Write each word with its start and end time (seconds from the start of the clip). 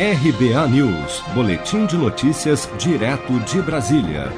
RBA 0.00 0.68
News, 0.68 1.24
Boletim 1.34 1.84
de 1.84 1.96
Notícias, 1.96 2.70
direto 2.78 3.32
de 3.40 3.60
Brasília. 3.60 4.32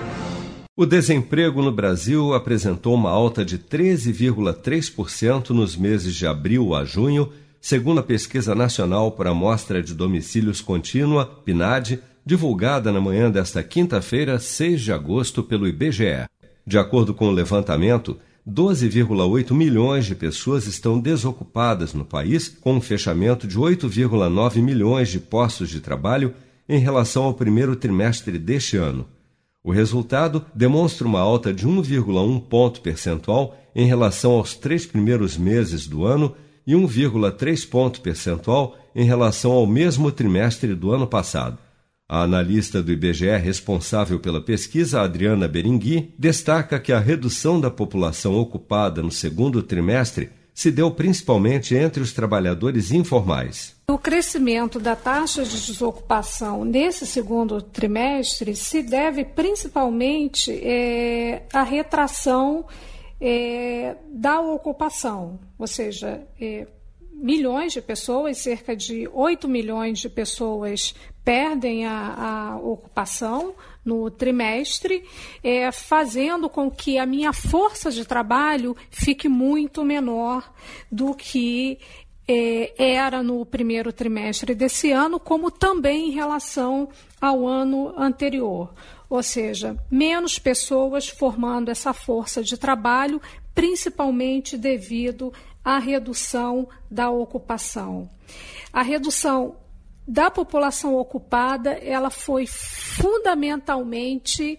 O 0.75 0.87
desemprego 0.87 1.61
no 1.61 1.71
Brasil 1.71 2.33
apresentou 2.33 2.95
uma 2.95 3.11
alta 3.11 3.45
de 3.45 3.59
13,3% 3.59 5.51
nos 5.51 5.77
meses 5.77 6.15
de 6.15 6.27
abril 6.27 6.75
a 6.75 6.87
junho, 6.87 7.31
segundo 7.61 8.01
a 8.01 8.03
Pesquisa 8.03 8.55
Nacional 8.55 9.13
por 9.13 9.27
Amostra 9.27 9.83
de 9.83 9.93
Domicílios 9.93 10.63
Contínua, 10.63 11.27
PNAD, 11.27 11.99
divulgada 12.25 12.91
na 12.91 12.99
manhã 12.99 13.31
desta 13.31 13.63
quinta-feira, 13.63 14.39
6 14.39 14.81
de 14.81 14.95
agosto, 14.95 15.43
pelo 15.43 15.69
IBGE. 15.69 16.25
De 16.67 16.79
acordo 16.79 17.13
com 17.13 17.29
o 17.29 17.33
levantamento, 17.33 18.17
12,8 18.49 19.53
milhões 19.53 20.07
de 20.07 20.15
pessoas 20.15 20.67
estão 20.67 20.99
desocupadas 20.99 21.93
no 21.93 22.05
país, 22.05 22.49
com 22.49 22.75
um 22.75 22.81
fechamento 22.81 23.47
de 23.47 23.59
8,9 23.59 24.63
milhões 24.63 25.09
de 25.09 25.21
postos 25.21 25.69
de 25.69 25.81
trabalho 25.81 26.35
em 26.69 26.79
relação 26.79 27.25
ao 27.25 27.35
primeiro 27.35 27.77
trimestre 27.77 28.39
deste 28.39 28.77
ano. 28.77 29.07
O 29.63 29.71
resultado 29.71 30.45
demonstra 30.55 31.07
uma 31.07 31.21
alta 31.21 31.53
de 31.53 31.67
1,1 31.67 32.41
ponto 32.43 32.81
percentual 32.81 33.57
em 33.75 33.87
relação 33.87 34.33
aos 34.33 34.55
três 34.55 34.87
primeiros 34.87 35.37
meses 35.37 35.87
do 35.87 36.07
ano 36.07 36.35
e 36.67 36.73
1,3 36.73 37.69
ponto 37.69 38.01
percentual 38.01 38.77
em 38.95 39.05
relação 39.05 39.53
ao 39.53 39.67
mesmo 39.67 40.11
trimestre 40.11 40.75
do 40.75 40.93
ano 40.93 41.07
passado. 41.07 41.59
A 42.13 42.23
analista 42.23 42.83
do 42.83 42.91
IBGE 42.91 43.37
responsável 43.37 44.19
pela 44.19 44.41
pesquisa, 44.41 45.01
Adriana 45.01 45.47
Beringui, 45.47 46.13
destaca 46.19 46.81
que 46.81 46.93
a 46.93 46.99
redução 46.99 47.61
da 47.61 47.71
população 47.71 48.35
ocupada 48.35 49.01
no 49.01 49.13
segundo 49.13 49.63
trimestre 49.63 50.29
se 50.53 50.73
deu 50.73 50.91
principalmente 50.91 51.77
entre 51.77 52.03
os 52.03 52.13
trabalhadores 52.13 52.91
informais. 52.91 53.77
O 53.89 53.97
crescimento 53.97 54.81
da 54.81 54.97
taxa 54.97 55.45
de 55.45 55.53
desocupação 55.53 56.65
nesse 56.65 57.07
segundo 57.07 57.63
trimestre 57.63 58.57
se 58.57 58.83
deve 58.83 59.25
principalmente 59.25 60.51
é, 60.51 61.45
à 61.53 61.63
retração 61.63 62.67
é, 63.21 63.95
da 64.13 64.41
ocupação, 64.41 65.39
ou 65.57 65.69
seja, 65.69 66.21
é, 66.41 66.67
milhões 67.21 67.73
de 67.73 67.83
pessoas, 67.83 68.39
cerca 68.39 68.75
de 68.75 69.09
8 69.13 69.47
milhões 69.47 69.99
de 69.99 70.09
pessoas 70.09 70.95
perdem 71.25 71.87
a, 71.87 72.53
a 72.53 72.57
ocupação 72.57 73.55
no 73.85 74.11
trimestre, 74.11 75.05
é, 75.43 75.71
fazendo 75.71 76.49
com 76.49 76.71
que 76.71 76.99
a 76.99 77.05
minha 77.05 77.33
força 77.33 77.91
de 77.91 78.05
trabalho 78.05 78.77
fique 78.91 79.29
muito 79.29 79.85
menor 79.85 80.53
do 80.91 81.15
que 81.15 81.79
é, 82.27 82.73
era 82.79 83.23
no 83.23 83.45
primeiro 83.45 83.93
trimestre 83.93 84.55
desse 84.55 84.93
ano, 84.93 85.19
como 85.19 85.51
também 85.51 86.09
em 86.09 86.13
relação 86.13 86.89
ao 87.21 87.47
ano 87.47 87.93
anterior. 87.99 88.73
Ou 89.09 89.23
seja, 89.23 89.77
menos 89.91 90.39
pessoas 90.39 91.09
formando 91.09 91.71
essa 91.71 91.93
força 91.93 92.43
de 92.43 92.57
trabalho, 92.57 93.21
principalmente 93.53 94.57
devido 94.57 95.33
à 95.65 95.79
redução 95.79 96.69
da 96.91 97.11
ocupação. 97.11 98.11
A 98.73 98.83
redução 98.83 99.57
da 100.07 100.31
população 100.31 100.97
ocupada, 100.97 101.71
ela 101.71 102.11
foi 102.11 102.47
fundamentalmente 102.47 104.59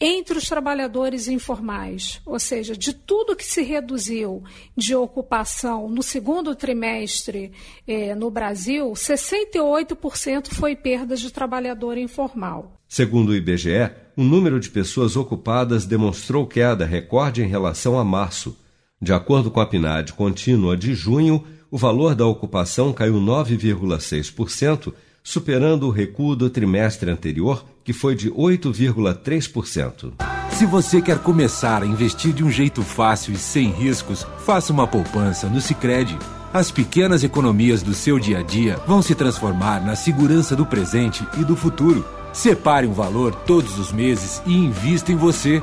entre 0.00 0.36
os 0.36 0.48
trabalhadores 0.48 1.28
informais, 1.28 2.20
ou 2.26 2.38
seja, 2.38 2.76
de 2.76 2.92
tudo 2.92 3.36
que 3.36 3.44
se 3.44 3.62
reduziu 3.62 4.42
de 4.76 4.94
ocupação 4.94 5.88
no 5.88 6.02
segundo 6.02 6.54
trimestre 6.54 7.52
eh, 7.86 8.14
no 8.14 8.30
Brasil, 8.30 8.92
68% 8.92 10.52
foi 10.52 10.76
perda 10.76 11.16
de 11.16 11.32
trabalhador 11.32 11.96
informal. 11.96 12.72
Segundo 12.88 13.30
o 13.30 13.34
IBGE, 13.34 13.90
o 14.16 14.22
número 14.22 14.60
de 14.60 14.70
pessoas 14.70 15.16
ocupadas 15.16 15.86
demonstrou 15.86 16.46
queda 16.46 16.84
recorde 16.84 17.42
em 17.42 17.48
relação 17.48 17.98
a 17.98 18.04
março. 18.04 18.56
De 19.04 19.12
acordo 19.12 19.50
com 19.50 19.60
a 19.60 19.66
PNAD 19.66 20.14
contínua 20.14 20.74
de 20.74 20.94
junho, 20.94 21.44
o 21.70 21.76
valor 21.76 22.14
da 22.14 22.24
ocupação 22.24 22.90
caiu 22.90 23.16
9,6%, 23.16 24.94
superando 25.22 25.86
o 25.86 25.90
recuo 25.90 26.34
do 26.34 26.48
trimestre 26.48 27.10
anterior, 27.10 27.66
que 27.84 27.92
foi 27.92 28.14
de 28.14 28.30
8,3%. 28.30 30.14
Se 30.52 30.64
você 30.64 31.02
quer 31.02 31.18
começar 31.18 31.82
a 31.82 31.86
investir 31.86 32.32
de 32.32 32.42
um 32.42 32.50
jeito 32.50 32.82
fácil 32.82 33.34
e 33.34 33.36
sem 33.36 33.68
riscos, 33.68 34.26
faça 34.38 34.72
uma 34.72 34.86
poupança 34.86 35.50
no 35.50 35.60
Sicredi. 35.60 36.18
As 36.50 36.70
pequenas 36.70 37.22
economias 37.22 37.82
do 37.82 37.92
seu 37.92 38.18
dia 38.18 38.38
a 38.38 38.42
dia 38.42 38.78
vão 38.86 39.02
se 39.02 39.14
transformar 39.14 39.84
na 39.84 39.94
segurança 39.94 40.56
do 40.56 40.64
presente 40.64 41.28
e 41.38 41.44
do 41.44 41.54
futuro. 41.54 42.06
Separe 42.32 42.86
um 42.86 42.94
valor 42.94 43.34
todos 43.34 43.78
os 43.78 43.92
meses 43.92 44.40
e 44.46 44.54
invista 44.54 45.12
em 45.12 45.16
você. 45.16 45.62